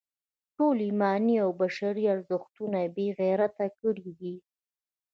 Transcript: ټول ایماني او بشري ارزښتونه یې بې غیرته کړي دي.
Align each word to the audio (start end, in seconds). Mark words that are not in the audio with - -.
ټول 0.55 0.75
ایماني 0.87 1.35
او 1.43 1.49
بشري 1.61 2.03
ارزښتونه 2.15 2.77
یې 2.83 2.89
بې 2.95 3.07
غیرته 3.19 3.65
کړي 3.79 4.11
دي. 4.19 4.35